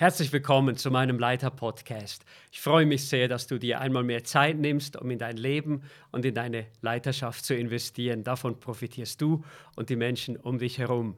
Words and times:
Herzlich 0.00 0.32
willkommen 0.32 0.76
zu 0.76 0.92
meinem 0.92 1.18
Leiter-Podcast. 1.18 2.24
Ich 2.52 2.60
freue 2.60 2.86
mich 2.86 3.08
sehr, 3.08 3.26
dass 3.26 3.48
du 3.48 3.58
dir 3.58 3.80
einmal 3.80 4.04
mehr 4.04 4.22
Zeit 4.22 4.56
nimmst, 4.56 4.96
um 4.96 5.10
in 5.10 5.18
dein 5.18 5.36
Leben 5.36 5.82
und 6.12 6.24
in 6.24 6.36
deine 6.36 6.66
Leiterschaft 6.82 7.44
zu 7.44 7.56
investieren. 7.56 8.22
Davon 8.22 8.60
profitierst 8.60 9.20
du 9.20 9.42
und 9.74 9.90
die 9.90 9.96
Menschen 9.96 10.36
um 10.36 10.60
dich 10.60 10.78
herum. 10.78 11.16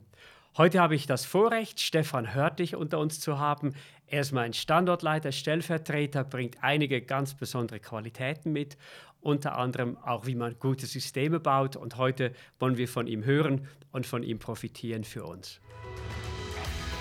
Heute 0.57 0.81
habe 0.81 0.95
ich 0.95 1.07
das 1.07 1.27
Vorrecht, 1.27 1.79
Stefan 1.79 2.33
Hörtig 2.33 2.75
unter 2.75 3.01
uns 3.01 3.21
zu 3.21 3.39
haben. 3.39 3.75
Er 4.07 4.23
ist 4.23 4.33
mein 4.33 4.55
Standortleiter, 4.55 5.31
Stellvertreter, 5.31 6.25
bringt 6.25 6.65
einige 6.65 7.03
ganz 7.03 7.35
besondere 7.35 7.81
Qualitäten 7.81 8.51
mit, 8.51 8.79
unter 9.21 9.59
anderem 9.59 9.99
auch, 9.99 10.25
wie 10.25 10.37
man 10.37 10.59
gute 10.59 10.87
Systeme 10.87 11.39
baut. 11.39 11.77
Und 11.77 11.99
heute 11.99 12.33
wollen 12.59 12.79
wir 12.79 12.89
von 12.89 13.07
ihm 13.07 13.27
hören 13.27 13.69
und 13.93 14.07
von 14.07 14.23
ihm 14.23 14.39
profitieren 14.39 15.05
für 15.05 15.25
uns. 15.25 15.61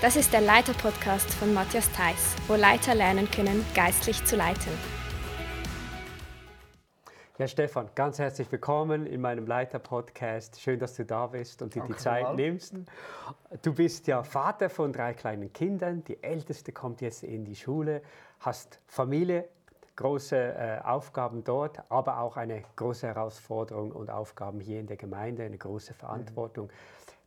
Das 0.00 0.16
ist 0.16 0.32
der 0.32 0.40
Leiter-Podcast 0.40 1.34
von 1.34 1.52
Matthias 1.52 1.86
Theiss, 1.92 2.34
wo 2.48 2.54
Leiter 2.54 2.94
lernen 2.94 3.30
können, 3.30 3.66
geistlich 3.74 4.24
zu 4.24 4.34
leiten. 4.34 4.72
Ja, 7.36 7.46
Stefan, 7.46 7.90
ganz 7.94 8.18
herzlich 8.18 8.50
willkommen 8.50 9.04
in 9.04 9.20
meinem 9.20 9.46
Leiter-Podcast. 9.46 10.58
Schön, 10.58 10.78
dass 10.78 10.96
du 10.96 11.04
da 11.04 11.26
bist 11.26 11.60
und 11.60 11.74
dir 11.74 11.82
die 11.82 11.96
Zeit 11.96 12.22
mal. 12.22 12.34
nimmst. 12.34 12.76
Du 13.60 13.74
bist 13.74 14.06
ja 14.06 14.22
Vater 14.22 14.70
von 14.70 14.90
drei 14.90 15.12
kleinen 15.12 15.52
Kindern. 15.52 16.02
Die 16.04 16.22
älteste 16.22 16.72
kommt 16.72 17.02
jetzt 17.02 17.22
in 17.22 17.44
die 17.44 17.56
Schule, 17.56 18.00
hast 18.38 18.80
Familie, 18.86 19.50
große 19.96 20.34
äh, 20.34 20.80
Aufgaben 20.82 21.44
dort, 21.44 21.78
aber 21.90 22.20
auch 22.20 22.38
eine 22.38 22.62
große 22.76 23.06
Herausforderung 23.06 23.92
und 23.92 24.08
Aufgaben 24.08 24.60
hier 24.60 24.80
in 24.80 24.86
der 24.86 24.96
Gemeinde, 24.96 25.42
eine 25.42 25.58
große 25.58 25.92
Verantwortung. 25.92 26.68
Mhm. 26.68 26.70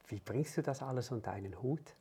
Wie 0.08 0.20
bringst 0.20 0.58
du 0.58 0.64
das 0.64 0.82
alles 0.82 1.12
unter 1.12 1.34
einen 1.34 1.62
Hut? 1.62 1.94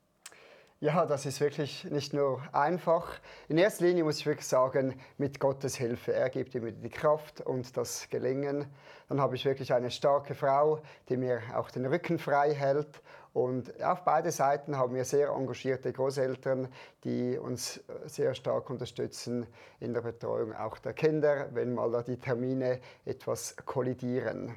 Ja, 0.82 1.06
das 1.06 1.26
ist 1.26 1.40
wirklich 1.40 1.84
nicht 1.84 2.12
nur 2.12 2.42
einfach. 2.52 3.06
In 3.46 3.56
erster 3.56 3.84
Linie 3.84 4.02
muss 4.02 4.18
ich 4.18 4.26
wirklich 4.26 4.48
sagen, 4.48 4.98
mit 5.16 5.38
Gottes 5.38 5.76
Hilfe. 5.76 6.12
Er 6.12 6.28
gibt 6.28 6.56
mir 6.56 6.72
die 6.72 6.90
Kraft 6.90 7.40
und 7.40 7.76
das 7.76 8.08
Gelingen. 8.10 8.66
Dann 9.08 9.20
habe 9.20 9.36
ich 9.36 9.44
wirklich 9.44 9.72
eine 9.72 9.92
starke 9.92 10.34
Frau, 10.34 10.80
die 11.08 11.16
mir 11.16 11.40
auch 11.54 11.70
den 11.70 11.86
Rücken 11.86 12.18
frei 12.18 12.52
hält. 12.52 13.00
Und 13.32 13.80
auf 13.80 14.02
beide 14.02 14.32
Seiten 14.32 14.76
haben 14.76 14.96
wir 14.96 15.04
sehr 15.04 15.28
engagierte 15.28 15.92
Großeltern, 15.92 16.66
die 17.04 17.38
uns 17.38 17.80
sehr 18.06 18.34
stark 18.34 18.68
unterstützen 18.68 19.46
in 19.78 19.94
der 19.94 20.00
Betreuung 20.00 20.52
auch 20.52 20.78
der 20.78 20.94
Kinder, 20.94 21.46
wenn 21.52 21.74
mal 21.74 21.92
da 21.92 22.02
die 22.02 22.16
Termine 22.16 22.80
etwas 23.04 23.54
kollidieren 23.54 24.56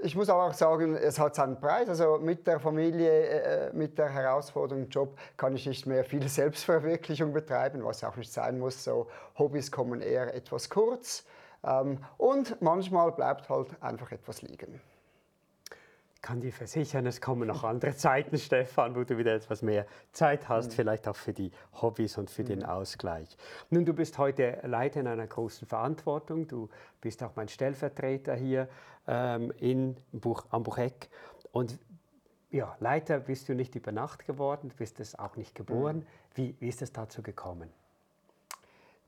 ich 0.00 0.14
muss 0.14 0.28
aber 0.28 0.44
auch 0.44 0.54
sagen, 0.54 0.96
es 0.96 1.18
hat 1.18 1.34
seinen 1.34 1.58
Preis. 1.58 1.88
Also 1.88 2.18
mit 2.18 2.46
der 2.46 2.60
Familie, 2.60 3.10
äh, 3.10 3.72
mit 3.72 3.98
der 3.98 4.08
Herausforderung 4.08 4.84
im 4.84 4.90
Job 4.90 5.18
kann 5.36 5.54
ich 5.54 5.66
nicht 5.66 5.86
mehr 5.86 6.04
viel 6.04 6.26
Selbstverwirklichung 6.28 7.32
betreiben, 7.32 7.84
was 7.84 8.04
auch 8.04 8.16
nicht 8.16 8.32
sein 8.32 8.58
muss. 8.58 8.84
So 8.84 9.08
Hobbys 9.38 9.70
kommen 9.70 10.00
eher 10.00 10.34
etwas 10.34 10.70
kurz. 10.70 11.24
Ähm, 11.64 11.98
und 12.16 12.60
manchmal 12.62 13.12
bleibt 13.12 13.48
halt 13.48 13.82
einfach 13.82 14.12
etwas 14.12 14.42
liegen 14.42 14.80
kann 16.28 16.42
dir 16.42 16.52
versichern, 16.52 17.06
es 17.06 17.22
kommen 17.22 17.48
noch 17.48 17.64
andere 17.64 17.96
Zeiten, 17.96 18.36
Stefan, 18.38 18.94
wo 18.94 19.02
du 19.02 19.16
wieder 19.16 19.34
etwas 19.34 19.62
mehr 19.62 19.86
Zeit 20.12 20.46
hast, 20.50 20.72
mhm. 20.72 20.72
vielleicht 20.72 21.08
auch 21.08 21.16
für 21.16 21.32
die 21.32 21.50
Hobbys 21.80 22.18
und 22.18 22.28
für 22.28 22.42
mhm. 22.42 22.48
den 22.48 22.64
Ausgleich. 22.66 23.34
Nun, 23.70 23.86
du 23.86 23.94
bist 23.94 24.18
heute 24.18 24.60
Leiter 24.64 25.00
in 25.00 25.06
einer 25.06 25.26
großen 25.26 25.66
Verantwortung. 25.66 26.46
Du 26.46 26.68
bist 27.00 27.22
auch 27.22 27.34
mein 27.34 27.48
Stellvertreter 27.48 28.34
hier 28.34 28.68
ähm, 29.06 29.54
in 29.56 29.96
Buch, 30.12 30.44
am 30.50 30.64
Bucheck. 30.64 31.08
Und 31.50 31.78
ja, 32.50 32.76
Leiter 32.78 33.20
bist 33.20 33.48
du 33.48 33.54
nicht 33.54 33.74
über 33.74 33.90
Nacht 33.90 34.26
geworden, 34.26 34.70
bist 34.76 35.00
es 35.00 35.18
auch 35.18 35.36
nicht 35.36 35.54
geboren. 35.54 36.00
Mhm. 36.00 36.06
Wie, 36.34 36.56
wie 36.60 36.68
ist 36.68 36.82
es 36.82 36.92
dazu 36.92 37.22
gekommen? 37.22 37.70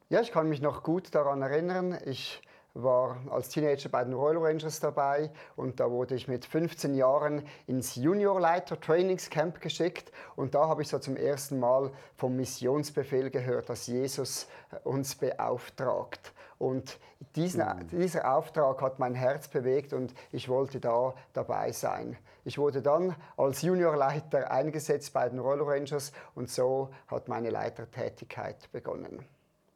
Ja, 0.08 0.22
ich 0.22 0.32
kann 0.32 0.48
mich 0.48 0.62
noch 0.62 0.82
gut 0.82 1.14
daran 1.14 1.42
erinnern. 1.42 1.98
Ich 2.06 2.41
war 2.74 3.18
als 3.30 3.48
Teenager 3.48 3.88
bei 3.88 4.04
den 4.04 4.14
Royal 4.14 4.38
Rangers 4.38 4.80
dabei 4.80 5.31
und 5.56 5.81
da 5.81 5.91
wurde 5.91 6.14
ich 6.14 6.28
mit 6.28 6.44
15 6.44 6.94
Jahren 6.94 7.42
ins 7.66 7.97
Juniorleiter 7.97 8.81
Trainingscamp 8.81 9.60
geschickt 9.60 10.12
und 10.36 10.54
da 10.54 10.69
habe 10.69 10.82
ich 10.82 10.88
so 10.88 10.98
zum 10.98 11.16
ersten 11.16 11.59
Mal 11.59 11.91
vom 12.16 12.36
Missionsbefehl 12.36 13.30
gehört, 13.30 13.69
dass 13.69 13.86
Jesus 13.86 14.48
uns 14.84 15.14
beauftragt. 15.14 16.32
Und 16.59 16.98
diesen, 17.36 17.62
mhm. 17.62 17.88
dieser 17.88 18.34
Auftrag 18.34 18.82
hat 18.82 18.98
mein 18.98 19.14
Herz 19.14 19.48
bewegt 19.48 19.94
und 19.94 20.12
ich 20.30 20.48
wollte 20.48 20.78
da 20.78 21.14
dabei 21.32 21.72
sein. 21.72 22.19
Ich 22.44 22.59
wurde 22.59 22.82
dann 22.82 23.16
als 23.36 23.62
Juniorleiter 23.62 24.50
eingesetzt 24.50 25.12
bei 25.12 25.28
den 25.28 25.38
Royal 25.38 25.62
Rangers 25.62 26.12
und 26.34 26.50
so 26.50 26.91
hat 27.06 27.28
meine 27.28 27.50
Leitertätigkeit 27.50 28.70
begonnen. 28.72 29.25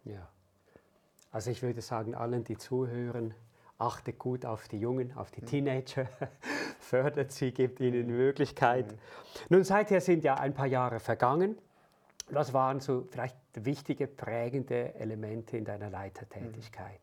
Ja. 0.04 0.28
Also 1.34 1.50
ich 1.50 1.64
würde 1.64 1.80
sagen, 1.80 2.14
allen, 2.14 2.44
die 2.44 2.56
zuhören, 2.56 3.34
achtet 3.76 4.20
gut 4.20 4.46
auf 4.46 4.68
die 4.68 4.78
Jungen, 4.78 5.12
auf 5.16 5.32
die 5.32 5.40
mhm. 5.40 5.46
Teenager, 5.46 6.06
fördert 6.78 7.32
sie, 7.32 7.50
gibt 7.50 7.80
ihnen 7.80 8.06
Möglichkeit. 8.06 8.92
Mhm. 8.92 8.98
Nun 9.48 9.64
seither 9.64 10.00
sind 10.00 10.22
ja 10.22 10.34
ein 10.34 10.54
paar 10.54 10.68
Jahre 10.68 11.00
vergangen. 11.00 11.58
Was 12.30 12.54
waren 12.54 12.78
so 12.78 13.04
vielleicht 13.10 13.36
wichtige, 13.54 14.06
prägende 14.06 14.94
Elemente 14.94 15.56
in 15.56 15.64
deiner 15.64 15.90
Leitertätigkeit? 15.90 17.00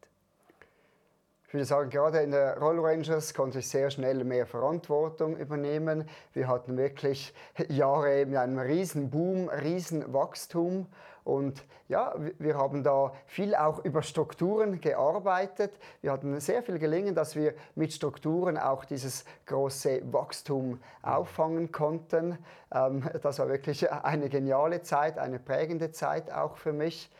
Ich 1.52 1.54
würde 1.54 1.66
sagen, 1.66 1.90
gerade 1.90 2.20
in 2.20 2.32
der 2.32 2.58
Roll 2.60 2.80
Rangers 2.80 3.34
konnte 3.34 3.60
ich 3.60 3.68
sehr 3.68 3.92
schnell 3.92 4.24
mehr 4.24 4.46
Verantwortung 4.46 5.36
übernehmen. 5.36 6.08
Wir 6.32 6.48
hatten 6.48 6.78
wirklich 6.78 7.34
Jahre 7.68 8.26
mit 8.26 8.38
einem 8.38 8.58
riesen 8.58 9.10
Boom, 9.10 9.50
riesen 9.50 10.14
Wachstum 10.14 10.88
und 11.26 11.62
ja, 11.90 12.16
wir 12.40 12.58
haben 12.58 12.84
da 12.84 13.12
viel 13.26 13.54
auch 13.54 13.84
über 13.84 14.02
Strukturen 14.02 14.80
gearbeitet. 14.80 15.74
Wir 16.02 16.14
hatten 16.14 16.40
sehr 16.40 16.64
viel 16.64 16.80
gelingen, 16.80 17.16
dass 17.16 17.36
wir 17.36 17.54
mit 17.76 17.92
Strukturen 17.92 18.58
auch 18.58 18.86
dieses 18.86 19.26
große 19.46 20.04
Wachstum 20.14 20.80
auffangen 21.02 21.74
konnten. 21.74 22.38
Ähm, 22.74 23.04
das 23.22 23.40
war 23.40 23.50
wirklich 23.50 23.92
eine 23.92 24.30
geniale 24.30 24.84
Zeit, 24.84 25.18
eine 25.18 25.38
prägende 25.38 25.92
Zeit 25.92 26.32
auch 26.32 26.56
für 26.56 26.72
mich. 26.72 27.12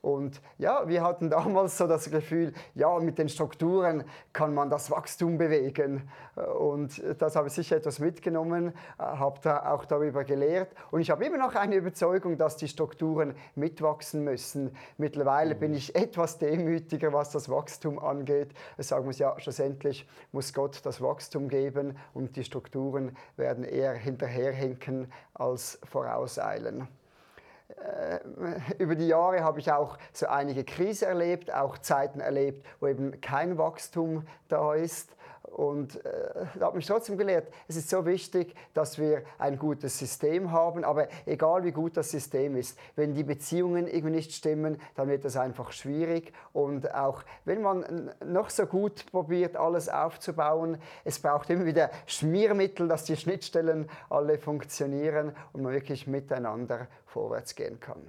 Und 0.00 0.40
ja, 0.58 0.86
wir 0.86 1.02
hatten 1.02 1.30
damals 1.30 1.76
so 1.78 1.86
das 1.86 2.10
Gefühl, 2.10 2.52
ja, 2.74 2.98
mit 2.98 3.18
den 3.18 3.28
Strukturen 3.28 4.04
kann 4.32 4.54
man 4.54 4.70
das 4.70 4.90
Wachstum 4.90 5.38
bewegen. 5.38 6.08
Und 6.58 7.02
das 7.18 7.36
habe 7.36 7.48
ich 7.48 7.54
sicher 7.54 7.76
etwas 7.76 7.98
mitgenommen, 7.98 8.72
habe 8.98 9.40
da 9.42 9.70
auch 9.72 9.84
darüber 9.84 10.24
gelehrt. 10.24 10.72
Und 10.90 11.00
ich 11.00 11.10
habe 11.10 11.24
immer 11.24 11.38
noch 11.38 11.54
eine 11.54 11.76
Überzeugung, 11.76 12.38
dass 12.38 12.56
die 12.56 12.68
Strukturen 12.68 13.34
mitwachsen 13.54 14.22
müssen. 14.22 14.74
Mittlerweile 14.96 15.54
bin 15.54 15.74
ich 15.74 15.94
etwas 15.94 16.38
demütiger, 16.38 17.12
was 17.12 17.30
das 17.30 17.48
Wachstum 17.48 17.98
angeht. 17.98 18.50
Ich 18.76 18.86
sagen 18.86 19.04
muss, 19.04 19.18
ja, 19.18 19.38
schlussendlich 19.38 20.08
muss 20.32 20.54
Gott 20.54 20.80
das 20.84 21.00
Wachstum 21.00 21.48
geben 21.48 21.96
und 22.14 22.36
die 22.36 22.44
Strukturen 22.44 23.16
werden 23.36 23.64
eher 23.64 23.94
hinterherhinken 23.94 25.12
als 25.34 25.78
vorauseilen. 25.84 26.88
Äh, 27.68 28.20
über 28.78 28.94
die 28.94 29.06
Jahre 29.06 29.44
habe 29.44 29.60
ich 29.60 29.70
auch 29.70 29.98
so 30.12 30.26
einige 30.26 30.64
Krisen 30.64 31.06
erlebt, 31.06 31.52
auch 31.52 31.78
Zeiten 31.78 32.20
erlebt, 32.20 32.66
wo 32.80 32.86
eben 32.86 33.20
kein 33.20 33.58
Wachstum 33.58 34.26
da 34.48 34.74
ist. 34.74 35.14
Und 35.52 36.04
äh, 36.04 36.46
habe 36.60 36.78
ich 36.78 36.86
trotzdem 36.86 37.16
gelehrt, 37.18 37.48
es 37.66 37.76
ist 37.76 37.88
so 37.90 38.06
wichtig, 38.06 38.54
dass 38.74 38.98
wir 38.98 39.22
ein 39.38 39.58
gutes 39.58 39.98
System 39.98 40.52
haben. 40.52 40.84
Aber 40.84 41.08
egal 41.26 41.64
wie 41.64 41.72
gut 41.72 41.96
das 41.96 42.10
System 42.10 42.56
ist, 42.56 42.78
wenn 42.96 43.14
die 43.14 43.24
Beziehungen 43.24 43.86
irgendwie 43.86 44.14
nicht 44.14 44.32
stimmen, 44.32 44.80
dann 44.94 45.08
wird 45.08 45.24
das 45.24 45.36
einfach 45.36 45.72
schwierig. 45.72 46.32
Und 46.52 46.94
auch 46.94 47.22
wenn 47.44 47.62
man 47.62 48.10
noch 48.24 48.50
so 48.50 48.66
gut 48.66 49.06
probiert, 49.10 49.56
alles 49.56 49.88
aufzubauen, 49.88 50.78
es 51.04 51.18
braucht 51.18 51.50
immer 51.50 51.64
wieder 51.64 51.90
Schmiermittel, 52.06 52.88
dass 52.88 53.04
die 53.04 53.16
Schnittstellen 53.16 53.88
alle 54.10 54.38
funktionieren 54.38 55.34
und 55.52 55.62
man 55.62 55.72
wirklich 55.72 56.06
miteinander 56.06 56.86
vorwärts 57.06 57.54
gehen 57.54 57.80
kann. 57.80 58.02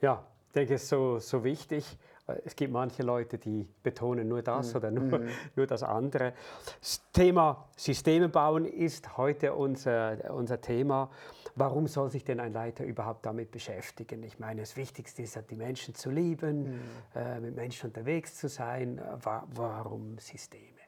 Ja, 0.00 0.22
ich 0.48 0.52
denke, 0.52 0.74
es 0.74 0.84
ist 0.84 0.88
so, 0.90 1.18
so 1.18 1.44
wichtig. 1.44 1.98
Es 2.44 2.54
gibt 2.56 2.72
manche 2.72 3.02
Leute, 3.02 3.38
die 3.38 3.66
betonen 3.82 4.28
nur 4.28 4.42
das 4.42 4.70
mhm. 4.70 4.76
oder 4.76 4.90
nur, 4.90 5.18
mhm. 5.18 5.28
nur 5.56 5.66
das 5.66 5.82
andere. 5.82 6.34
Das 6.80 7.02
Thema 7.12 7.68
Systeme 7.76 8.28
bauen 8.28 8.64
ist 8.64 9.16
heute 9.16 9.54
unser, 9.54 10.32
unser 10.34 10.60
Thema. 10.60 11.10
Warum 11.54 11.86
soll 11.86 12.10
sich 12.10 12.24
denn 12.24 12.38
ein 12.38 12.52
Leiter 12.52 12.84
überhaupt 12.84 13.24
damit 13.26 13.50
beschäftigen? 13.50 14.22
Ich 14.22 14.38
meine, 14.38 14.60
das 14.60 14.76
Wichtigste 14.76 15.22
ist 15.22 15.36
ja, 15.36 15.42
die 15.42 15.56
Menschen 15.56 15.94
zu 15.94 16.10
lieben, 16.10 16.64
mhm. 16.64 16.80
äh, 17.14 17.40
mit 17.40 17.56
Menschen 17.56 17.88
unterwegs 17.88 18.36
zu 18.36 18.48
sein. 18.48 19.00
Warum 19.22 20.18
Systeme? 20.18 20.78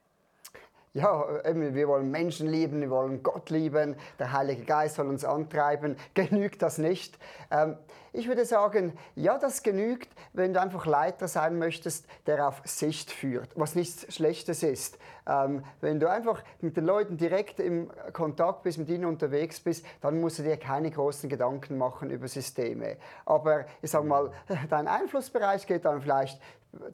Ja, 0.93 1.25
wir 1.45 1.87
wollen 1.87 2.11
Menschen 2.11 2.49
lieben, 2.49 2.81
wir 2.81 2.91
wollen 2.91 3.23
Gott 3.23 3.51
lieben, 3.51 3.95
der 4.19 4.33
Heilige 4.33 4.65
Geist 4.65 4.97
soll 4.97 5.07
uns 5.07 5.25
antreiben. 5.25 5.95
Genügt 6.15 6.63
das 6.63 6.79
nicht? 6.79 7.17
Ähm, 7.53 7.77
ich 8.13 8.29
würde 8.29 8.45
sagen, 8.45 8.93
ja, 9.15 9.39
das 9.39 9.63
genügt, 9.63 10.09
wenn 10.33 10.53
du 10.53 10.61
einfach 10.61 10.87
Leiter 10.87 11.29
sein 11.29 11.59
möchtest, 11.59 12.07
der 12.27 12.49
auf 12.49 12.63
Sicht 12.65 13.11
führt, 13.11 13.49
was 13.55 13.75
nichts 13.75 14.13
Schlechtes 14.15 14.63
ist. 14.63 14.99
Ähm, 15.27 15.65
wenn 15.81 16.01
du 16.01 16.11
einfach 16.11 16.43
mit 16.61 16.77
den 16.77 16.85
Leuten 16.85 17.17
direkt 17.17 17.61
im 17.61 17.91
Kontakt 18.13 18.63
bist, 18.63 18.79
mit 18.79 18.89
ihnen 18.89 19.05
unterwegs 19.05 19.61
bist, 19.61 19.85
dann 20.01 20.21
musst 20.21 20.39
du 20.39 20.43
dir 20.43 20.57
keine 20.57 20.91
großen 20.91 21.29
Gedanken 21.29 21.79
machen 21.79 22.11
über 22.11 22.29
Systeme. 22.29 22.97
Aber 23.27 23.67
ich 23.83 23.91
sage 23.91 24.07
mal, 24.07 24.33
dein 24.71 24.89
Einflussbereich 24.89 25.67
geht 25.67 25.85
dann 25.85 26.01
vielleicht 26.01 26.41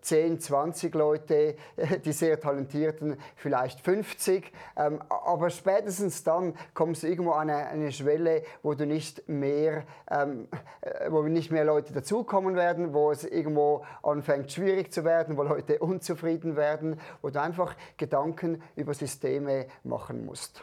10, 0.00 0.40
20 0.40 0.94
Leute, 0.94 1.56
die 2.04 2.12
sehr 2.12 2.40
talentierten, 2.40 3.18
vielleicht 3.36 3.80
50. 3.80 4.50
Ähm, 4.76 5.02
aber 5.08 5.50
spätestens 5.50 6.24
dann 6.24 6.54
kommst 6.74 7.02
du 7.02 7.08
irgendwo 7.08 7.32
an 7.32 7.50
eine, 7.50 7.92
Schwelle, 7.92 8.42
wo 8.62 8.74
du 8.74 8.86
nicht 8.86 9.28
mehr, 9.28 9.84
ähm, 10.10 10.48
äh, 10.80 11.05
wo 11.10 11.22
nicht 11.22 11.50
mehr 11.50 11.64
Leute 11.64 11.92
dazukommen 11.92 12.54
werden, 12.56 12.94
wo 12.94 13.10
es 13.10 13.24
irgendwo 13.24 13.84
anfängt 14.02 14.52
schwierig 14.52 14.92
zu 14.92 15.04
werden, 15.04 15.36
wo 15.36 15.42
Leute 15.42 15.78
unzufrieden 15.80 16.56
werden, 16.56 17.00
wo 17.22 17.30
du 17.30 17.40
einfach 17.40 17.74
Gedanken 17.96 18.62
über 18.74 18.94
Systeme 18.94 19.66
machen 19.84 20.24
musst. 20.24 20.62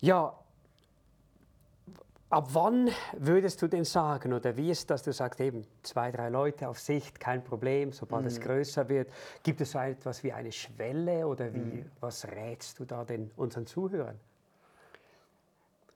Ja, 0.00 0.34
Ab 2.32 2.48
wann 2.54 2.88
würdest 3.12 3.60
du 3.60 3.66
denn 3.68 3.84
sagen, 3.84 4.32
oder 4.32 4.56
wie 4.56 4.70
ist 4.70 4.88
das, 4.88 5.02
du 5.02 5.12
sagst 5.12 5.38
eben 5.38 5.66
zwei, 5.82 6.10
drei 6.10 6.30
Leute 6.30 6.66
auf 6.66 6.78
Sicht, 6.78 7.20
kein 7.20 7.44
Problem, 7.44 7.92
sobald 7.92 8.22
mhm. 8.22 8.28
es 8.28 8.40
größer 8.40 8.88
wird. 8.88 9.12
Gibt 9.42 9.60
es 9.60 9.72
so 9.72 9.78
etwas 9.78 10.24
wie 10.24 10.32
eine 10.32 10.50
Schwelle 10.50 11.26
oder 11.26 11.52
wie, 11.52 11.58
mhm. 11.58 11.90
was 12.00 12.26
rätst 12.26 12.78
du 12.78 12.86
da 12.86 13.04
den 13.04 13.30
unseren 13.36 13.66
Zuhörern? 13.66 14.18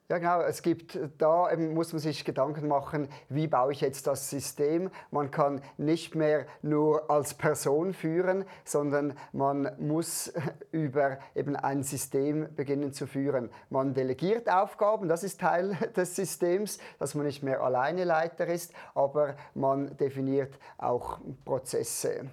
Ja, 0.08 0.18
genau. 0.18 0.40
Es 0.42 0.62
gibt, 0.62 0.96
da 1.18 1.50
muss 1.56 1.92
man 1.92 1.98
sich 1.98 2.24
Gedanken 2.24 2.68
machen, 2.68 3.08
wie 3.28 3.48
baue 3.48 3.72
ich 3.72 3.80
jetzt 3.80 4.06
das 4.06 4.30
System. 4.30 4.88
Man 5.10 5.32
kann 5.32 5.60
nicht 5.78 6.14
mehr 6.14 6.46
nur 6.62 7.10
als 7.10 7.34
Person 7.34 7.92
führen, 7.92 8.44
sondern 8.64 9.14
man 9.32 9.72
muss 9.80 10.32
über 10.70 11.18
eben 11.34 11.56
ein 11.56 11.82
System 11.82 12.54
beginnen 12.54 12.92
zu 12.92 13.08
führen. 13.08 13.50
Man 13.68 13.94
delegiert 13.94 14.48
Aufgaben, 14.48 15.08
das 15.08 15.24
ist 15.24 15.40
Teil 15.40 15.74
des 15.96 16.14
Systems, 16.14 16.78
dass 17.00 17.16
man 17.16 17.26
nicht 17.26 17.42
mehr 17.42 17.60
alleine 17.60 18.04
Leiter 18.04 18.46
ist, 18.46 18.72
aber 18.94 19.34
man 19.54 19.96
definiert 19.96 20.56
auch 20.78 21.18
Prozesse. 21.44 22.30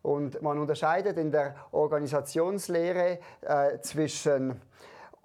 Und 0.00 0.40
man 0.42 0.60
unterscheidet 0.60 1.18
in 1.18 1.32
der 1.32 1.56
Organisationslehre 1.72 3.18
äh, 3.40 3.80
zwischen 3.80 4.60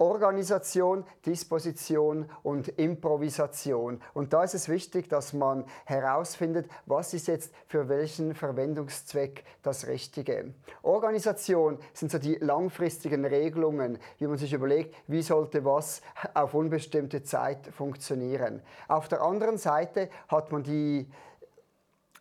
Organisation, 0.01 1.05
Disposition 1.27 2.27
und 2.41 2.69
Improvisation. 2.79 4.01
Und 4.15 4.33
da 4.33 4.43
ist 4.43 4.55
es 4.55 4.67
wichtig, 4.67 5.07
dass 5.09 5.31
man 5.31 5.63
herausfindet, 5.85 6.67
was 6.87 7.13
ist 7.13 7.27
jetzt 7.27 7.53
für 7.67 7.87
welchen 7.87 8.33
Verwendungszweck 8.33 9.43
das 9.61 9.85
Richtige. 9.85 10.55
Organisation 10.81 11.77
sind 11.93 12.09
so 12.09 12.17
die 12.17 12.33
langfristigen 12.33 13.23
Regelungen, 13.25 13.99
wie 14.17 14.25
man 14.25 14.39
sich 14.39 14.53
überlegt, 14.53 14.95
wie 15.05 15.21
sollte 15.21 15.65
was 15.65 16.01
auf 16.33 16.55
unbestimmte 16.55 17.21
Zeit 17.21 17.67
funktionieren. 17.67 18.63
Auf 18.87 19.07
der 19.07 19.21
anderen 19.21 19.59
Seite 19.59 20.09
hat 20.29 20.51
man 20.51 20.63
die 20.63 21.07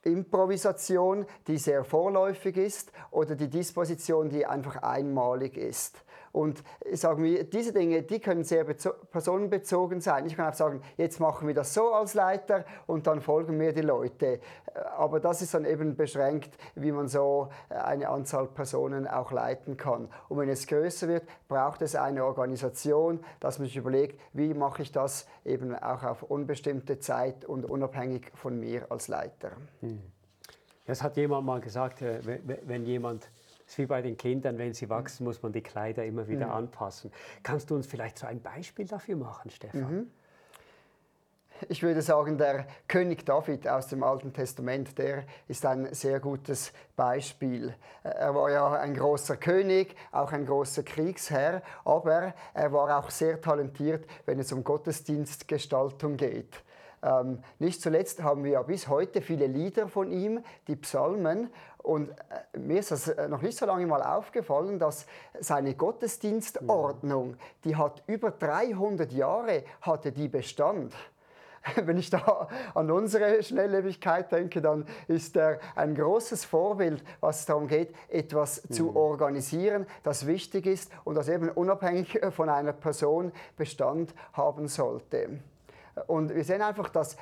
Improvisation, 0.02 1.24
die 1.46 1.56
sehr 1.56 1.84
vorläufig 1.84 2.58
ist, 2.58 2.92
oder 3.10 3.36
die 3.36 3.48
Disposition, 3.48 4.28
die 4.28 4.44
einfach 4.44 4.82
einmalig 4.82 5.56
ist. 5.56 6.04
Und 6.32 6.62
sagen 6.92 7.24
wir, 7.24 7.44
diese 7.44 7.72
Dinge, 7.72 8.02
die 8.02 8.20
können 8.20 8.44
sehr 8.44 8.64
personenbezogen 8.64 10.00
sein. 10.00 10.26
Ich 10.26 10.36
kann 10.36 10.52
auch 10.52 10.56
sagen, 10.56 10.82
jetzt 10.96 11.18
machen 11.18 11.48
wir 11.48 11.54
das 11.54 11.74
so 11.74 11.92
als 11.92 12.14
Leiter 12.14 12.64
und 12.86 13.06
dann 13.06 13.20
folgen 13.20 13.56
mir 13.56 13.72
die 13.72 13.80
Leute. 13.80 14.40
Aber 14.96 15.18
das 15.18 15.42
ist 15.42 15.54
dann 15.54 15.64
eben 15.64 15.96
beschränkt, 15.96 16.56
wie 16.74 16.92
man 16.92 17.08
so 17.08 17.48
eine 17.68 18.08
Anzahl 18.08 18.46
Personen 18.46 19.08
auch 19.08 19.32
leiten 19.32 19.76
kann. 19.76 20.08
Und 20.28 20.38
wenn 20.38 20.48
es 20.48 20.66
größer 20.66 21.08
wird, 21.08 21.24
braucht 21.48 21.82
es 21.82 21.96
eine 21.96 22.24
Organisation, 22.24 23.20
dass 23.40 23.58
man 23.58 23.66
sich 23.66 23.76
überlegt, 23.76 24.20
wie 24.32 24.54
mache 24.54 24.82
ich 24.82 24.92
das 24.92 25.26
eben 25.44 25.74
auch 25.74 26.04
auf 26.04 26.22
unbestimmte 26.22 26.98
Zeit 27.00 27.44
und 27.44 27.68
unabhängig 27.68 28.30
von 28.34 28.58
mir 28.58 28.86
als 28.90 29.08
Leiter. 29.08 29.52
Hm. 29.80 30.00
Das 30.86 31.02
hat 31.02 31.16
jemand 31.16 31.46
mal 31.46 31.60
gesagt, 31.60 32.02
äh, 32.02 32.20
wenn 32.66 32.84
jemand 32.84 33.30
ist 33.70 33.78
wie 33.78 33.87
bei 33.87 34.02
den 34.02 34.17
Kindern, 34.17 34.58
wenn 34.58 34.75
sie 34.75 34.88
wachsen, 34.88 35.25
muss 35.25 35.43
man 35.43 35.52
die 35.52 35.62
Kleider 35.62 36.05
immer 36.05 36.26
wieder 36.26 36.46
mhm. 36.46 36.52
anpassen. 36.52 37.12
Kannst 37.43 37.70
du 37.70 37.76
uns 37.76 37.87
vielleicht 37.87 38.19
so 38.19 38.26
ein 38.26 38.43
Beispiel 38.43 38.87
dafür 38.87 39.17
machen, 39.17 39.50
Stefan? 39.50 39.81
Mhm. 39.81 40.11
Ich 41.69 41.82
würde 41.82 42.00
sagen, 42.00 42.38
der 42.38 42.67
König 42.88 43.26
David 43.26 43.69
aus 43.69 43.88
dem 43.88 44.02
Alten 44.02 44.32
Testament, 44.32 44.99
der 44.99 45.25
ist 45.46 45.64
ein 45.67 45.93
sehr 45.94 46.19
gutes 46.19 46.72
Beispiel. 46.96 47.75
Er 48.02 48.34
war 48.34 48.50
ja 48.50 48.72
ein 48.72 48.94
großer 48.94 49.37
König, 49.37 49.94
auch 50.11 50.32
ein 50.32 50.46
großer 50.46 50.82
Kriegsherr, 50.82 51.62
aber 51.84 52.34
er 52.55 52.73
war 52.73 52.99
auch 52.99 53.11
sehr 53.11 53.40
talentiert, 53.40 54.06
wenn 54.25 54.38
es 54.38 54.52
um 54.52 54.64
Gottesdienstgestaltung 54.64 56.16
geht. 56.16 56.64
Ähm, 57.02 57.43
nicht 57.58 57.81
zuletzt 57.81 58.23
haben 58.23 58.44
wir 58.44 58.52
ja 58.52 58.62
bis 58.62 58.88
heute 58.88 59.23
viele 59.23 59.47
Lieder 59.47 59.88
von 59.88 60.11
ihm, 60.11 60.44
die 60.69 60.76
Psalmen. 60.76 61.50
Und 61.79 62.11
äh, 62.11 62.58
mir 62.58 62.81
ist 62.81 62.91
das 62.91 63.08
äh, 63.08 63.29
noch 63.29 63.41
nicht 63.43 63.56
so 63.56 63.67
lange 63.67 63.87
mal 63.87 64.02
aufgefallen, 64.02 64.79
dass 64.79 65.06
seine 65.38 65.75
Gottesdienstordnung, 65.75 67.37
die 67.64 67.76
hat 67.76 68.02
über 68.06 68.31
300 68.31 69.12
Jahre 69.12 69.64
hatte 69.81 70.12
die 70.12 70.29
Bestand. 70.29 70.94
Wenn 71.85 71.99
ich 71.99 72.11
da 72.11 72.49
an 72.75 72.91
unsere 72.91 73.43
Schnelllebigkeit 73.43 74.31
denke, 74.32 74.61
dann 74.61 74.87
ist 75.08 75.37
er 75.37 75.58
ein 75.75 75.94
großes 75.94 76.44
Vorbild, 76.44 77.02
was 77.20 77.41
es 77.41 77.47
darum 77.47 77.67
geht, 77.67 77.94
etwas 78.08 78.64
mhm. 78.64 78.75
zu 78.75 78.97
organisieren, 78.97 79.87
das 80.02 80.26
wichtig 80.26 80.67
ist 80.67 80.91
und 81.05 81.14
das 81.14 81.29
eben 81.29 81.49
unabhängig 81.50 82.20
von 82.31 82.49
einer 82.49 82.73
Person 82.73 83.32
Bestand 83.56 84.14
haben 84.32 84.69
sollte. 84.69 85.41
Und 86.06 86.34
wir 86.34 86.44
sehen 86.44 86.62
einfach, 86.62 86.88
dass 86.88 87.16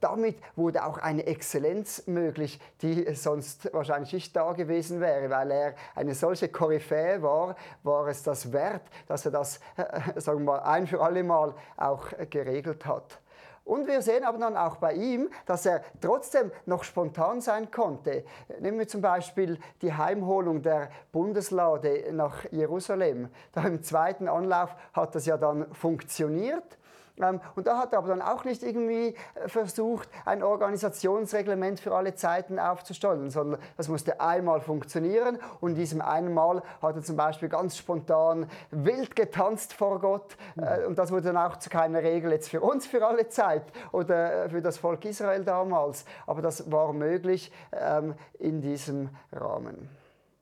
damit 0.00 0.36
wurde 0.56 0.84
auch 0.84 0.98
eine 0.98 1.26
Exzellenz 1.26 2.06
möglich, 2.06 2.60
die 2.82 3.14
sonst 3.14 3.72
wahrscheinlich 3.72 4.12
nicht 4.12 4.34
da 4.34 4.52
gewesen 4.52 5.00
wäre, 5.00 5.30
weil 5.30 5.50
er 5.50 5.74
eine 5.94 6.14
solche 6.14 6.48
Koryphäe 6.48 7.22
war, 7.22 7.54
war 7.82 8.08
es 8.08 8.22
das 8.22 8.52
wert, 8.52 8.82
dass 9.06 9.26
er 9.26 9.30
das, 9.30 9.60
äh, 9.76 10.20
sagen 10.20 10.40
wir 10.40 10.52
mal, 10.52 10.60
ein 10.60 10.86
für 10.86 11.00
alle 11.00 11.22
Mal 11.22 11.54
auch 11.76 12.08
geregelt 12.30 12.84
hat. 12.84 13.20
Und 13.64 13.86
wir 13.86 14.02
sehen 14.02 14.24
aber 14.24 14.38
dann 14.38 14.56
auch 14.56 14.78
bei 14.78 14.94
ihm, 14.94 15.30
dass 15.46 15.64
er 15.64 15.82
trotzdem 16.00 16.50
noch 16.66 16.82
spontan 16.82 17.40
sein 17.40 17.70
konnte. 17.70 18.24
Nehmen 18.58 18.80
wir 18.80 18.88
zum 18.88 19.00
Beispiel 19.00 19.60
die 19.82 19.92
Heimholung 19.92 20.62
der 20.62 20.90
Bundeslade 21.12 22.10
nach 22.12 22.50
Jerusalem. 22.50 23.28
Da 23.52 23.62
im 23.62 23.82
zweiten 23.82 24.26
Anlauf 24.26 24.74
hat 24.92 25.14
das 25.14 25.26
ja 25.26 25.36
dann 25.36 25.72
funktioniert. 25.72 26.78
Ähm, 27.22 27.40
und 27.56 27.66
da 27.66 27.78
hat 27.78 27.92
er 27.92 27.98
aber 27.98 28.08
dann 28.08 28.22
auch 28.22 28.44
nicht 28.44 28.62
irgendwie 28.62 29.14
äh, 29.34 29.48
versucht, 29.48 30.08
ein 30.24 30.42
Organisationsreglement 30.42 31.80
für 31.80 31.94
alle 31.94 32.14
Zeiten 32.14 32.58
aufzustellen, 32.58 33.30
sondern 33.30 33.60
das 33.76 33.88
musste 33.88 34.20
einmal 34.20 34.60
funktionieren. 34.60 35.38
Und 35.60 35.70
in 35.70 35.76
diesem 35.76 36.00
einen 36.00 36.34
Mal 36.34 36.62
hat 36.82 36.96
er 36.96 37.02
zum 37.02 37.16
Beispiel 37.16 37.48
ganz 37.48 37.76
spontan 37.76 38.48
wild 38.70 39.16
getanzt 39.16 39.72
vor 39.72 40.00
Gott. 40.00 40.36
Mhm. 40.56 40.88
Und 40.88 40.98
das 40.98 41.10
wurde 41.10 41.32
dann 41.32 41.36
auch 41.36 41.56
zu 41.58 41.70
keiner 41.70 42.02
Regel 42.02 42.32
jetzt 42.32 42.48
für 42.48 42.60
uns 42.60 42.86
für 42.86 43.06
alle 43.06 43.28
Zeit 43.28 43.64
oder 43.92 44.44
äh, 44.44 44.48
für 44.48 44.62
das 44.62 44.78
Volk 44.78 45.04
Israel 45.04 45.44
damals. 45.44 46.04
Aber 46.26 46.42
das 46.42 46.70
war 46.70 46.92
möglich 46.92 47.52
ähm, 47.72 48.14
in 48.38 48.60
diesem 48.60 49.10
Rahmen. 49.32 49.88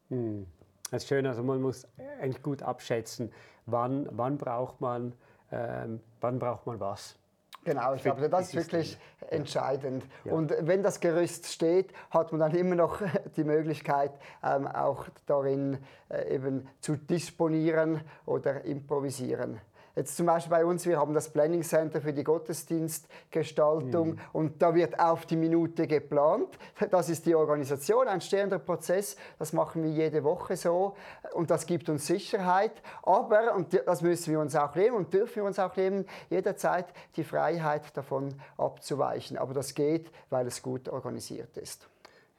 Mhm. 0.08 0.46
Das 0.90 1.02
ist 1.02 1.08
schön, 1.08 1.26
also 1.26 1.42
man 1.42 1.60
muss 1.60 1.86
eigentlich 2.20 2.42
gut 2.42 2.62
abschätzen, 2.62 3.30
wann, 3.66 4.08
wann 4.10 4.38
braucht 4.38 4.80
man 4.80 5.12
ähm, 5.52 6.00
wann 6.20 6.38
braucht 6.38 6.66
man 6.66 6.80
was. 6.80 7.18
Genau, 7.64 7.94
ich 7.94 8.02
glaube, 8.02 8.28
das 8.28 8.48
ist 8.48 8.54
wirklich 8.54 8.98
entscheidend. 9.28 10.04
Ja. 10.24 10.32
Und 10.32 10.54
wenn 10.60 10.82
das 10.82 11.00
Gerüst 11.00 11.46
steht, 11.46 11.92
hat 12.10 12.32
man 12.32 12.40
dann 12.40 12.54
immer 12.54 12.74
noch 12.74 13.02
die 13.36 13.44
Möglichkeit, 13.44 14.12
ähm, 14.42 14.66
auch 14.66 15.06
darin 15.26 15.78
äh, 16.08 16.34
eben 16.34 16.66
zu 16.80 16.96
disponieren 16.96 18.00
oder 18.24 18.64
improvisieren. 18.64 19.60
Jetzt 19.98 20.16
zum 20.16 20.26
Beispiel 20.26 20.52
bei 20.52 20.64
uns, 20.64 20.86
wir 20.86 20.96
haben 20.96 21.12
das 21.12 21.28
Planning 21.28 21.64
Center 21.64 22.00
für 22.00 22.12
die 22.12 22.22
Gottesdienstgestaltung 22.22 24.10
mhm. 24.10 24.20
und 24.32 24.62
da 24.62 24.72
wird 24.72 25.00
auf 25.00 25.26
die 25.26 25.34
Minute 25.34 25.88
geplant. 25.88 26.56
Das 26.92 27.08
ist 27.08 27.26
die 27.26 27.34
Organisation, 27.34 28.06
ein 28.06 28.20
stehender 28.20 28.60
Prozess. 28.60 29.16
Das 29.40 29.52
machen 29.52 29.82
wir 29.82 29.90
jede 29.90 30.22
Woche 30.22 30.56
so 30.56 30.94
und 31.32 31.50
das 31.50 31.66
gibt 31.66 31.88
uns 31.88 32.06
Sicherheit. 32.06 32.80
Aber, 33.02 33.56
und 33.56 33.76
das 33.86 34.00
müssen 34.00 34.30
wir 34.30 34.38
uns 34.38 34.54
auch 34.54 34.72
nehmen 34.76 34.96
und 34.96 35.12
dürfen 35.12 35.34
wir 35.34 35.44
uns 35.44 35.58
auch 35.58 35.74
nehmen, 35.74 36.06
jederzeit 36.30 36.86
die 37.16 37.24
Freiheit 37.24 37.82
davon 37.96 38.40
abzuweichen. 38.56 39.36
Aber 39.36 39.52
das 39.52 39.74
geht, 39.74 40.12
weil 40.30 40.46
es 40.46 40.62
gut 40.62 40.88
organisiert 40.88 41.56
ist. 41.56 41.88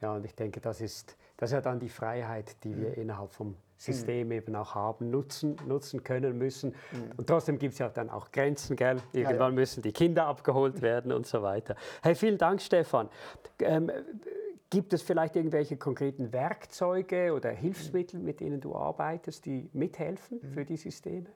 Ja, 0.00 0.14
und 0.14 0.24
ich 0.24 0.34
denke, 0.34 0.60
das 0.60 0.80
ist, 0.80 1.16
das 1.36 1.50
ist 1.50 1.54
ja 1.54 1.60
dann 1.60 1.78
die 1.78 1.88
Freiheit, 1.88 2.62
die 2.64 2.76
wir 2.76 2.90
mhm. 2.90 3.02
innerhalb 3.02 3.32
vom 3.32 3.56
System 3.76 4.30
eben 4.30 4.54
auch 4.56 4.74
haben, 4.74 5.10
nutzen, 5.10 5.56
nutzen 5.66 6.04
können 6.04 6.36
müssen. 6.36 6.70
Mhm. 6.92 7.12
Und 7.16 7.26
trotzdem 7.26 7.58
gibt 7.58 7.72
es 7.72 7.78
ja 7.78 7.88
dann 7.88 8.10
auch 8.10 8.30
Grenzen, 8.30 8.76
gell? 8.76 8.98
Irgendwann 9.12 9.38
ja, 9.38 9.48
ja. 9.48 9.50
müssen 9.50 9.82
die 9.82 9.92
Kinder 9.92 10.26
abgeholt 10.26 10.82
werden 10.82 11.12
und 11.12 11.26
so 11.26 11.42
weiter. 11.42 11.76
Hey, 12.02 12.14
vielen 12.14 12.36
Dank, 12.36 12.60
Stefan. 12.60 13.08
Ähm, 13.58 13.90
Gibt 14.68 14.92
es 14.92 15.02
vielleicht 15.02 15.34
irgendwelche 15.34 15.76
konkreten 15.76 16.32
Werkzeuge 16.32 17.32
oder 17.32 17.50
Hilfsmittel, 17.50 18.20
mit 18.20 18.38
denen 18.38 18.60
du 18.60 18.76
arbeitest, 18.76 19.44
die 19.44 19.68
mithelfen 19.72 20.40
für 20.54 20.64
die 20.64 20.76
Systeme? 20.76 21.26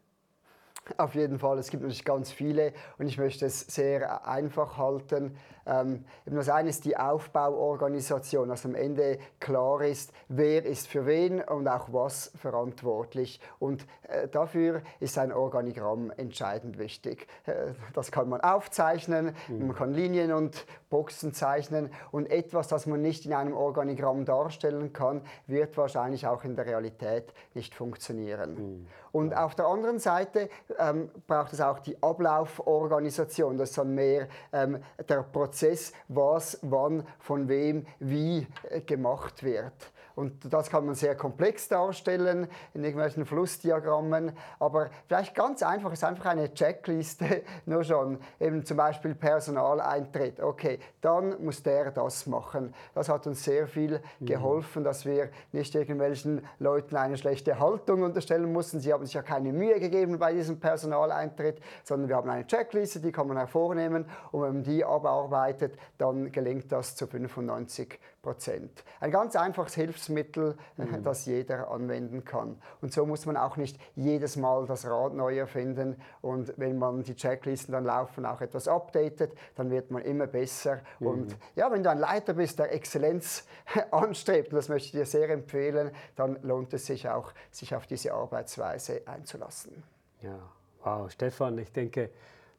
Auf 0.98 1.14
jeden 1.14 1.38
Fall, 1.38 1.58
es 1.58 1.70
gibt 1.70 1.82
natürlich 1.82 2.04
ganz 2.04 2.30
viele 2.30 2.72
und 2.98 3.06
ich 3.06 3.16
möchte 3.16 3.46
es 3.46 3.60
sehr 3.60 4.26
einfach 4.26 4.76
halten. 4.76 5.36
Ähm, 5.66 6.04
das 6.26 6.48
eine 6.48 6.68
ist 6.68 6.84
die 6.84 6.96
Aufbauorganisation, 6.96 8.48
dass 8.48 8.64
am 8.64 8.74
Ende 8.74 9.18
klar 9.40 9.80
ist, 9.82 10.12
wer 10.28 10.64
ist 10.64 10.88
für 10.88 11.06
wen 11.06 11.40
und 11.40 11.68
auch 11.68 11.92
was 11.92 12.32
verantwortlich. 12.36 13.40
Und 13.58 13.86
äh, 14.08 14.28
dafür 14.28 14.82
ist 15.00 15.16
ein 15.18 15.32
Organigramm 15.32 16.10
entscheidend 16.10 16.78
wichtig. 16.78 17.26
Äh, 17.46 17.72
das 17.94 18.12
kann 18.12 18.28
man 18.28 18.40
aufzeichnen, 18.40 19.34
mhm. 19.48 19.68
man 19.68 19.76
kann 19.76 19.92
Linien 19.92 20.32
und 20.32 20.66
Boxen 20.90 21.32
zeichnen 21.32 21.90
und 22.12 22.30
etwas, 22.30 22.68
das 22.68 22.86
man 22.86 23.00
nicht 23.00 23.24
in 23.26 23.32
einem 23.32 23.54
Organigramm 23.54 24.24
darstellen 24.24 24.92
kann, 24.92 25.22
wird 25.46 25.76
wahrscheinlich 25.76 26.26
auch 26.26 26.44
in 26.44 26.56
der 26.56 26.66
Realität 26.66 27.32
nicht 27.54 27.74
funktionieren. 27.74 28.54
Mhm. 28.54 28.86
Und 29.12 29.36
auf 29.36 29.54
der 29.54 29.66
anderen 29.66 29.98
Seite 29.98 30.48
ähm, 30.78 31.10
braucht 31.26 31.52
es 31.52 31.60
auch 31.60 31.78
die 31.78 32.00
Ablauforganisation. 32.02 33.56
Das 33.56 33.70
ist 33.70 33.78
dann 33.78 33.94
mehr 33.94 34.28
ähm, 34.52 34.82
der 35.08 35.22
Prozess, 35.22 35.92
was, 36.08 36.58
wann, 36.62 37.06
von 37.18 37.48
wem, 37.48 37.86
wie 37.98 38.46
äh, 38.70 38.80
gemacht 38.80 39.42
wird. 39.42 39.92
Und 40.14 40.52
das 40.52 40.71
kann 40.71 40.87
man 40.87 40.94
sehr 40.94 41.16
komplex 41.16 41.68
darstellen 41.68 42.49
in 42.73 42.85
irgendwelchen 42.85 43.26
Flussdiagrammen. 43.26 44.33
Aber 44.59 44.90
vielleicht 45.06 45.35
ganz 45.35 45.62
einfach 45.62 45.92
ist 45.92 46.04
einfach 46.04 46.26
eine 46.26 46.52
Checkliste 46.54 47.42
nur 47.66 47.85
schon. 47.85 48.18
Eben 48.38 48.64
zum 48.64 48.76
Beispiel 48.76 49.14
Personaleintritt. 49.14 50.40
Okay, 50.40 50.78
dann 51.00 51.42
muss 51.42 51.62
der 51.62 51.90
das 51.90 52.26
machen. 52.26 52.75
Das 52.94 53.09
hat 53.09 53.26
uns 53.26 53.42
sehr 53.42 53.66
viel 53.66 54.00
mhm. 54.21 54.26
geholfen, 54.26 54.85
dass 54.85 55.04
wir 55.04 55.30
nicht 55.52 55.75
irgendwelchen 55.75 56.47
Leuten 56.59 56.97
eine 56.97 57.16
schlechte 57.16 57.59
Haltung 57.59 58.02
unterstellen 58.02 58.52
mussten. 58.52 58.80
Sie 58.80 58.92
haben 58.92 59.04
sich 59.04 59.14
ja 59.14 59.23
keine 59.23 59.52
Mühe 59.52 59.80
gegeben 59.80 60.18
bei 60.18 60.33
diesem 60.33 60.61
Personaleintritt, 60.61 61.61
sondern 61.83 62.09
wir 62.09 62.16
haben 62.16 62.30
eine 62.30 62.47
Checkliste, 62.47 63.00
die 63.00 63.12
kann 63.12 63.26
man 63.26 63.37
hervornehmen. 63.37 64.06
Und 64.30 64.42
wenn 64.42 64.52
man 64.54 64.62
die 64.62 64.85
abarbeitet, 64.85 65.76
dann 65.99 66.30
gelingt 66.30 66.71
das 66.71 66.94
zu 66.97 67.06
95 67.06 67.99
Prozent. 68.23 68.85
Ein 69.00 69.11
ganz 69.11 69.37
einfaches 69.37 69.75
Hilfsmittel, 70.04 70.56
mhm. 70.76 71.02
das 71.02 71.26
jeder 71.26 71.70
anwenden 71.70 72.25
kann. 72.25 72.56
Und 72.80 72.92
so 72.92 73.06
muss 73.06 73.26
man 73.26 73.37
auch 73.37 73.56
nicht 73.56 73.78
jedes 73.94 74.37
Mal 74.37 74.66
das 74.66 74.87
Rad 74.87 75.14
neu 75.14 75.38
erfinden. 75.38 75.96
Und 76.20 76.52
wenn 76.56 76.78
man 76.78 77.02
die 77.02 77.14
Checklisten 77.14 77.73
dann 77.73 77.84
laufen, 77.84 78.26
auch 78.26 78.40
etwas 78.40 78.68
updatet, 78.68 79.32
dann 79.56 79.70
wird 79.70 79.90
man 79.90 80.02
immer 80.02 80.26
besser. 80.26 80.80
Mhm. 81.00 81.06
Und 81.06 81.37
ja, 81.56 81.70
wenn 81.70 81.82
du 81.82 81.90
ein 81.90 81.99
Leiter 81.99 82.34
bist, 82.34 82.58
der 82.58 82.73
Exzellenz 82.73 83.46
anstrebt, 83.90 84.52
und 84.52 84.56
das 84.56 84.68
möchte 84.68 84.87
ich 84.87 84.92
dir 84.92 85.06
sehr 85.06 85.28
empfehlen, 85.30 85.90
dann 86.16 86.38
lohnt 86.42 86.73
es 86.75 86.87
sich 86.87 87.08
auch, 87.08 87.32
sich 87.50 87.75
auf 87.75 87.87
diese 87.87 88.12
Arbeitsweise 88.12 89.02
einzulassen. 89.06 89.82
Ja, 90.20 90.38
wow, 90.82 91.11
Stefan, 91.11 91.58
ich 91.58 91.73
denke, 91.73 92.11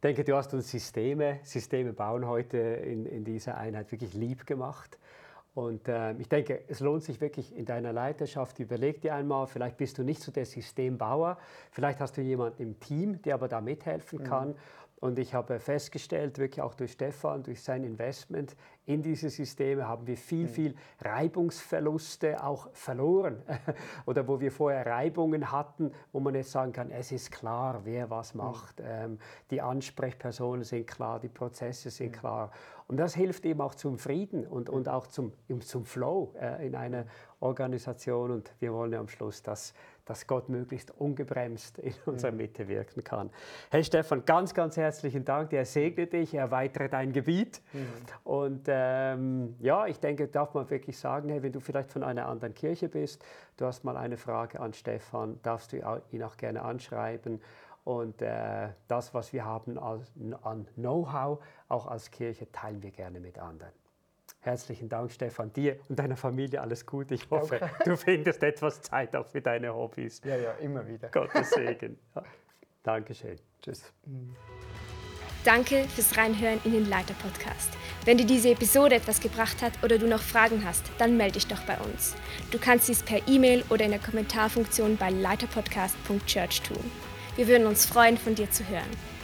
denke, 0.03 0.23
du 0.23 0.35
hast 0.35 0.53
uns 0.53 0.69
Systeme, 0.69 1.39
Systeme 1.43 1.93
bauen 1.93 2.27
heute 2.27 2.57
in, 2.57 3.05
in 3.05 3.23
dieser 3.23 3.57
Einheit 3.57 3.91
wirklich 3.91 4.13
lieb 4.13 4.45
gemacht. 4.45 4.99
Und 5.55 5.87
äh, 5.87 6.11
ich 6.17 6.27
denke, 6.27 6.65
es 6.67 6.81
lohnt 6.81 7.03
sich 7.03 7.21
wirklich 7.21 7.55
in 7.55 7.65
deiner 7.65 7.93
Leiterschaft, 7.93 8.59
überleg 8.59 8.99
dir 8.99 9.15
einmal, 9.15 9.47
vielleicht 9.47 9.77
bist 9.77 9.97
du 9.97 10.03
nicht 10.03 10.21
so 10.21 10.29
der 10.29 10.45
Systembauer, 10.45 11.37
vielleicht 11.71 12.01
hast 12.01 12.17
du 12.17 12.21
jemanden 12.21 12.61
im 12.61 12.79
Team, 12.81 13.21
der 13.21 13.35
aber 13.35 13.47
da 13.47 13.61
mithelfen 13.61 14.19
mhm. 14.19 14.55
Und 15.01 15.19
ich 15.19 15.33
habe 15.33 15.59
festgestellt, 15.59 16.39
wirklich 16.39 16.61
auch 16.61 16.73
durch 16.73 16.93
Stefan, 16.93 17.43
durch 17.43 17.61
sein 17.61 17.83
Investment 17.83 18.55
in 18.85 19.01
diese 19.01 19.29
Systeme, 19.29 19.87
haben 19.87 20.07
wir 20.07 20.15
viel, 20.15 20.43
mhm. 20.43 20.49
viel 20.49 20.75
Reibungsverluste 21.01 22.41
auch 22.43 22.69
verloren. 22.73 23.41
Oder 24.05 24.27
wo 24.27 24.39
wir 24.39 24.51
vorher 24.51 24.85
Reibungen 24.85 25.51
hatten, 25.51 25.91
wo 26.11 26.19
man 26.19 26.33
jetzt 26.33 26.51
sagen 26.51 26.71
kann, 26.71 26.91
es 26.91 27.11
ist 27.11 27.31
klar, 27.31 27.81
wer 27.83 28.09
was 28.09 28.33
mhm. 28.33 28.41
macht. 28.41 28.79
Mhm. 28.79 29.19
die 29.51 29.61
Ansprechpersonen 29.61 30.63
sind 30.63 30.87
klar, 30.87 31.19
die 31.19 31.29
Prozesse 31.29 31.89
sind 31.89 32.13
mhm. 32.15 32.19
klar. 32.19 32.51
Und 32.87 32.97
das 32.97 33.15
hilft 33.15 33.45
eben 33.45 33.61
auch 33.61 33.75
zum 33.75 33.97
Frieden 33.97 34.45
und, 34.45 34.69
und 34.69 34.87
auch 34.87 35.07
zum, 35.07 35.33
zum 35.61 35.85
Flow 35.85 36.33
äh, 36.39 36.65
in 36.67 36.75
einer 36.75 37.05
Organisation. 37.39 38.31
Und 38.31 38.53
wir 38.59 38.73
wollen 38.73 38.93
ja 38.93 38.99
am 38.99 39.07
Schluss, 39.07 39.41
dass, 39.41 39.73
dass 40.05 40.27
Gott 40.27 40.49
möglichst 40.49 40.91
ungebremst 40.91 41.79
in 41.79 41.93
unserer. 42.05 42.35
Mitte 42.35 42.67
wirken 42.67 43.03
kann. 43.03 43.29
Hey 43.71 43.83
Stefan, 43.83 44.25
ganz, 44.25 44.53
ganz 44.53 44.77
herzlichen 44.77 45.25
Dank. 45.25 45.49
Der 45.49 45.65
segne 45.65 46.07
dich, 46.07 46.33
erweitere 46.33 46.89
dein 46.89 47.11
Gebiet. 47.11 47.61
Mhm. 47.73 47.87
Und 48.23 48.65
ähm, 48.67 49.55
ja, 49.59 49.87
ich 49.87 49.99
denke, 49.99 50.27
darf 50.27 50.53
man 50.53 50.69
wirklich 50.69 50.97
sagen, 50.97 51.29
hey, 51.29 51.41
wenn 51.41 51.51
du 51.51 51.59
vielleicht 51.59 51.91
von 51.91 52.03
einer 52.03 52.27
anderen 52.27 52.53
Kirche 52.53 52.89
bist, 52.89 53.23
du 53.57 53.65
hast 53.65 53.83
mal 53.83 53.97
eine 53.97 54.17
Frage 54.17 54.59
an 54.59 54.73
Stefan, 54.73 55.39
darfst 55.41 55.71
du 55.71 56.01
ihn 56.11 56.23
auch 56.23 56.37
gerne 56.37 56.61
anschreiben. 56.61 57.41
Und 57.83 58.21
äh, 58.21 58.69
das, 58.87 59.13
was 59.13 59.31
wir 59.31 59.45
haben 59.45 59.77
als, 59.77 60.11
an 60.41 60.67
Know-how, 60.75 61.39
auch 61.69 61.87
als 61.87 62.09
Kirche, 62.11 62.51
teilen 62.51 62.81
wir 62.81 62.91
gerne 62.91 63.19
mit 63.19 63.37
anderen. 63.37 63.71
Herzlichen 64.45 64.89
Dank, 64.89 65.11
Stefan. 65.11 65.51
Dir 65.53 65.79
und 65.89 65.97
deiner 65.97 66.15
Familie 66.15 66.61
alles 66.61 66.85
Gute. 66.85 67.15
Ich 67.15 67.27
hoffe, 67.31 67.55
okay. 67.55 67.69
du 67.83 67.97
findest 67.97 68.43
etwas 68.43 68.79
Zeit 68.79 69.15
auch 69.15 69.25
für 69.25 69.41
deine 69.41 69.73
Hobbys. 69.73 70.21
Ja, 70.23 70.35
ja, 70.35 70.51
immer 70.61 70.87
wieder. 70.87 71.09
Gottes 71.09 71.49
Segen. 71.55 71.97
Ja. 72.13 72.23
Dankeschön. 72.83 73.39
Tschüss. 73.59 73.91
Danke 75.43 75.85
fürs 75.85 76.15
Reinhören 76.15 76.59
in 76.63 76.73
den 76.73 76.87
Leiter-Podcast. 76.87 77.71
Wenn 78.05 78.19
dir 78.19 78.27
diese 78.27 78.51
Episode 78.51 78.93
etwas 78.93 79.19
gebracht 79.19 79.63
hat 79.63 79.73
oder 79.83 79.97
du 79.97 80.07
noch 80.07 80.21
Fragen 80.21 80.63
hast, 80.63 80.91
dann 80.99 81.17
melde 81.17 81.33
dich 81.33 81.47
doch 81.47 81.63
bei 81.63 81.79
uns. 81.79 82.13
Du 82.51 82.59
kannst 82.59 82.87
dies 82.87 83.01
per 83.01 83.27
E-Mail 83.27 83.63
oder 83.71 83.85
in 83.85 83.91
der 83.91 83.99
Kommentarfunktion 83.99 84.95
bei 84.97 85.09
leiterpodcast.church 85.09 86.61
tun. 86.61 86.91
Wir 87.35 87.47
würden 87.47 87.65
uns 87.65 87.87
freuen, 87.87 88.15
von 88.15 88.35
dir 88.35 88.51
zu 88.51 88.67
hören. 88.69 89.14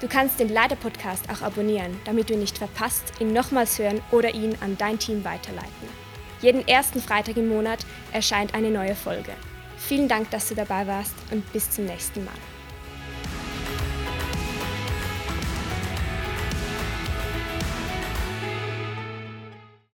Du 0.00 0.06
kannst 0.06 0.38
den 0.38 0.48
Leiter-Podcast 0.48 1.28
auch 1.28 1.42
abonnieren, 1.42 1.98
damit 2.04 2.30
du 2.30 2.36
nicht 2.36 2.56
verpasst, 2.56 3.12
ihn 3.18 3.32
nochmals 3.32 3.78
hören 3.80 4.00
oder 4.12 4.32
ihn 4.32 4.56
an 4.60 4.76
dein 4.78 4.98
Team 4.98 5.24
weiterleiten. 5.24 5.88
Jeden 6.40 6.66
ersten 6.68 7.00
Freitag 7.00 7.36
im 7.36 7.48
Monat 7.48 7.80
erscheint 8.12 8.54
eine 8.54 8.70
neue 8.70 8.94
Folge. 8.94 9.32
Vielen 9.76 10.06
Dank, 10.06 10.30
dass 10.30 10.48
du 10.48 10.54
dabei 10.54 10.86
warst 10.86 11.14
und 11.32 11.52
bis 11.52 11.70
zum 11.70 11.86
nächsten 11.86 12.24
Mal. 12.24 12.34